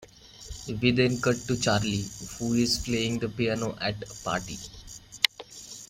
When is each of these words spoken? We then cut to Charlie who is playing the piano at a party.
We 0.81 0.89
then 0.89 1.21
cut 1.21 1.35
to 1.47 1.59
Charlie 1.61 2.03
who 2.39 2.55
is 2.55 2.79
playing 2.79 3.19
the 3.19 3.29
piano 3.29 3.77
at 3.79 4.01
a 4.01 4.23
party. 4.23 4.57